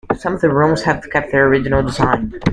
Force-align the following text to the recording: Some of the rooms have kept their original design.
Some 0.17 0.33
of 0.33 0.41
the 0.41 0.49
rooms 0.51 0.81
have 0.81 1.07
kept 1.11 1.31
their 1.31 1.45
original 1.47 1.83
design. 1.83 2.33